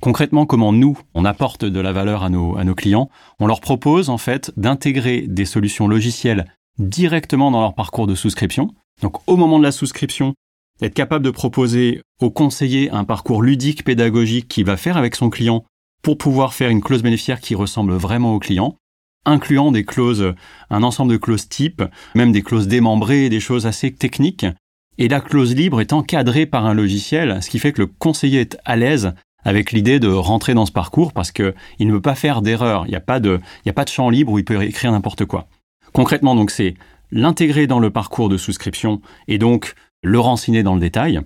Concrètement, 0.00 0.46
comment 0.46 0.72
nous, 0.72 0.98
on 1.14 1.24
apporte 1.24 1.64
de 1.64 1.80
la 1.80 1.92
valeur 1.92 2.22
à 2.22 2.30
nos, 2.30 2.74
clients 2.74 3.10
On 3.40 3.46
leur 3.46 3.60
propose 3.60 4.10
en 4.10 4.18
fait 4.18 4.52
d'intégrer 4.56 5.24
des 5.28 5.44
solutions 5.44 5.88
logicielles 5.88 6.46
directement 6.78 7.50
dans 7.50 7.60
leur 7.60 7.74
parcours 7.74 8.06
de 8.06 8.14
souscription. 8.14 8.74
Donc 9.02 9.16
au 9.28 9.36
moment 9.36 9.58
de 9.58 9.64
la 9.64 9.72
souscription, 9.72 10.34
d'être 10.80 10.94
capable 10.94 11.24
de 11.24 11.30
proposer 11.30 12.02
au 12.20 12.30
conseiller 12.30 12.90
un 12.90 13.04
parcours 13.04 13.42
ludique 13.42 13.84
pédagogique 13.84 14.48
qui 14.48 14.62
va 14.62 14.76
faire 14.76 14.96
avec 14.96 15.14
son 15.14 15.30
client 15.30 15.64
pour 16.02 16.18
pouvoir 16.18 16.52
faire 16.52 16.70
une 16.70 16.82
clause 16.82 17.02
bénéficiaire 17.02 17.40
qui 17.40 17.54
ressemble 17.54 17.94
vraiment 17.94 18.34
au 18.34 18.38
client, 18.38 18.76
incluant 19.24 19.72
des 19.72 19.84
clauses, 19.84 20.34
un 20.70 20.82
ensemble 20.82 21.12
de 21.12 21.16
clauses 21.16 21.48
types, 21.48 21.82
même 22.14 22.32
des 22.32 22.42
clauses 22.42 22.68
démembrées, 22.68 23.28
des 23.28 23.40
choses 23.40 23.66
assez 23.66 23.92
techniques, 23.92 24.46
Et 24.96 25.08
la 25.08 25.20
clause 25.20 25.56
libre 25.56 25.80
est 25.80 25.92
encadrée 25.92 26.46
par 26.46 26.66
un 26.66 26.74
logiciel, 26.74 27.42
ce 27.42 27.50
qui 27.50 27.58
fait 27.58 27.72
que 27.72 27.82
le 27.82 27.88
conseiller 27.88 28.40
est 28.40 28.56
à 28.64 28.76
l'aise 28.76 29.14
avec 29.44 29.72
l'idée 29.72 30.00
de 30.00 30.08
rentrer 30.08 30.54
dans 30.54 30.66
ce 30.66 30.72
parcours 30.72 31.12
parce 31.12 31.32
que 31.32 31.54
il 31.78 31.86
ne 31.86 31.92
veut 31.92 32.00
pas 32.00 32.14
faire 32.14 32.42
d'erreur. 32.42 32.86
Il 32.86 32.90
n'y 32.90 32.96
a 32.96 33.00
pas 33.00 33.20
de, 33.20 33.40
il 33.64 33.70
a 33.70 33.72
pas 33.72 33.84
de 33.84 33.90
champ 33.90 34.10
libre 34.10 34.32
où 34.32 34.38
il 34.38 34.44
peut 34.44 34.62
écrire 34.62 34.92
n'importe 34.92 35.24
quoi. 35.24 35.46
Concrètement, 35.92 36.34
donc, 36.34 36.50
c'est 36.50 36.74
l'intégrer 37.10 37.66
dans 37.66 37.78
le 37.78 37.90
parcours 37.90 38.28
de 38.28 38.36
souscription 38.36 39.00
et 39.28 39.38
donc 39.38 39.74
le 40.02 40.18
renseigner 40.18 40.62
dans 40.62 40.74
le 40.74 40.80
détail. 40.80 41.20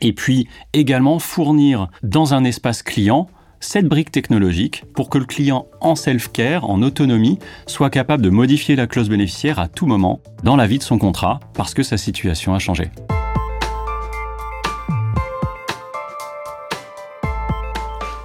Et 0.00 0.12
puis 0.12 0.48
également 0.72 1.18
fournir 1.18 1.88
dans 2.02 2.34
un 2.34 2.44
espace 2.44 2.82
client 2.82 3.28
cette 3.60 3.86
brique 3.86 4.12
technologique 4.12 4.84
pour 4.94 5.08
que 5.08 5.18
le 5.18 5.24
client 5.24 5.66
en 5.80 5.94
self-care, 5.94 6.68
en 6.68 6.82
autonomie, 6.82 7.38
soit 7.66 7.90
capable 7.90 8.22
de 8.22 8.30
modifier 8.30 8.76
la 8.76 8.86
clause 8.86 9.08
bénéficiaire 9.08 9.58
à 9.58 9.68
tout 9.68 9.86
moment 9.86 10.20
dans 10.42 10.56
la 10.56 10.66
vie 10.66 10.78
de 10.78 10.82
son 10.82 10.98
contrat 10.98 11.40
parce 11.54 11.72
que 11.72 11.82
sa 11.82 11.96
situation 11.96 12.54
a 12.54 12.58
changé. 12.58 12.90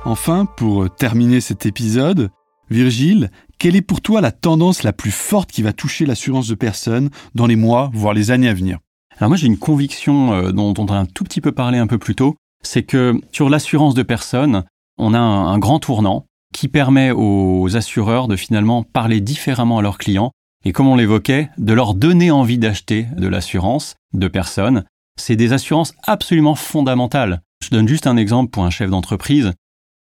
Enfin, 0.03 0.45
pour 0.45 0.93
terminer 0.93 1.41
cet 1.41 1.67
épisode, 1.67 2.31
Virgile, 2.71 3.29
quelle 3.59 3.75
est 3.75 3.83
pour 3.83 4.01
toi 4.01 4.19
la 4.19 4.31
tendance 4.31 4.81
la 4.81 4.93
plus 4.93 5.11
forte 5.11 5.51
qui 5.51 5.61
va 5.61 5.73
toucher 5.73 6.07
l'assurance 6.07 6.47
de 6.47 6.55
personnes 6.55 7.11
dans 7.35 7.45
les 7.45 7.55
mois, 7.55 7.91
voire 7.93 8.15
les 8.15 8.31
années 8.31 8.49
à 8.49 8.53
venir? 8.53 8.79
Alors 9.17 9.29
moi 9.29 9.37
j'ai 9.37 9.45
une 9.45 9.59
conviction 9.59 10.33
euh, 10.33 10.51
dont, 10.51 10.73
on 10.79 10.85
a 10.87 10.95
un 10.95 11.05
tout 11.05 11.23
petit 11.23 11.41
peu 11.41 11.51
parlé 11.51 11.77
un 11.77 11.85
peu 11.85 11.99
plus 11.99 12.15
tôt, 12.15 12.35
c'est 12.63 12.81
que 12.81 13.21
sur 13.31 13.49
l'assurance 13.49 13.93
de 13.93 14.01
personnes, 14.01 14.63
on 14.97 15.13
a 15.13 15.19
un, 15.19 15.59
grand 15.59 15.79
tournant 15.79 16.25
qui 16.51 16.67
permet 16.67 17.11
aux 17.11 17.75
assureurs 17.75 18.27
de 18.27 18.35
finalement 18.35 18.83
parler 18.83 19.21
différemment 19.21 19.77
à 19.77 19.81
leurs 19.83 19.99
clients 19.99 20.31
et 20.65 20.71
comme 20.71 20.87
on 20.87 20.95
l'évoquait, 20.95 21.49
de 21.57 21.73
leur 21.73 21.93
donner 21.93 22.31
envie 22.31 22.57
d'acheter 22.57 23.07
de 23.17 23.27
l'assurance 23.27 23.95
de 24.13 24.27
personnes. 24.27 24.83
C'est 25.19 25.35
des 25.35 25.53
assurances 25.53 25.93
absolument 26.03 26.55
fondamentales. 26.55 27.41
Je 27.63 27.69
donne 27.69 27.87
juste 27.87 28.07
un 28.07 28.17
exemple 28.17 28.49
pour 28.49 28.63
un 28.63 28.69
chef 28.69 28.89
d'entreprise. 28.89 29.53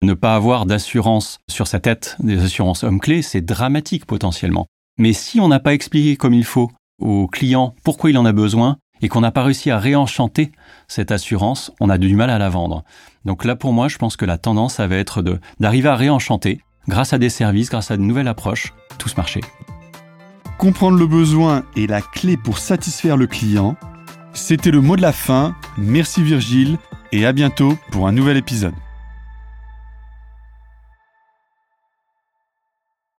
Ne 0.01 0.13
pas 0.13 0.35
avoir 0.35 0.65
d'assurance 0.65 1.39
sur 1.49 1.67
sa 1.67 1.79
tête, 1.79 2.15
des 2.19 2.41
assurances 2.41 2.83
hommes-clés, 2.83 3.21
c'est 3.21 3.41
dramatique 3.41 4.05
potentiellement. 4.05 4.65
Mais 4.97 5.11
si 5.11 5.41
on 5.41 5.49
n'a 5.49 5.59
pas 5.59 5.73
expliqué 5.73 6.15
comme 6.15 6.33
il 6.33 6.45
faut 6.45 6.71
au 7.01 7.27
client 7.27 7.75
pourquoi 7.83 8.09
il 8.09 8.17
en 8.17 8.25
a 8.25 8.31
besoin, 8.31 8.77
et 9.01 9.07
qu'on 9.07 9.21
n'a 9.21 9.31
pas 9.31 9.43
réussi 9.43 9.71
à 9.71 9.79
réenchanter 9.79 10.51
cette 10.87 11.11
assurance, 11.11 11.71
on 11.79 11.89
a 11.89 11.97
du 11.97 12.15
mal 12.15 12.29
à 12.29 12.37
la 12.37 12.49
vendre. 12.49 12.83
Donc 13.25 13.45
là, 13.45 13.55
pour 13.55 13.73
moi, 13.73 13.87
je 13.87 13.97
pense 13.97 14.15
que 14.15 14.25
la 14.25 14.37
tendance, 14.37 14.75
ça 14.75 14.87
va 14.87 14.95
être 14.97 15.23
d'arriver 15.59 15.89
à 15.89 15.95
réenchanter, 15.95 16.61
grâce 16.87 17.13
à 17.13 17.17
des 17.17 17.29
services, 17.29 17.69
grâce 17.69 17.91
à 17.91 17.97
de 17.97 18.01
nouvelles 18.01 18.27
approches, 18.27 18.73
tout 18.97 19.09
ce 19.09 19.15
marché. 19.15 19.41
Comprendre 20.57 20.97
le 20.97 21.07
besoin 21.07 21.63
est 21.77 21.87
la 21.87 22.01
clé 22.01 22.35
pour 22.35 22.57
satisfaire 22.57 23.15
le 23.15 23.27
client. 23.27 23.75
C'était 24.33 24.71
le 24.71 24.81
mot 24.81 24.97
de 24.97 25.01
la 25.01 25.13
fin. 25.13 25.55
Merci 25.77 26.21
Virgile 26.21 26.77
et 27.11 27.25
à 27.25 27.31
bientôt 27.31 27.77
pour 27.91 28.07
un 28.07 28.11
nouvel 28.11 28.35
épisode. 28.35 28.73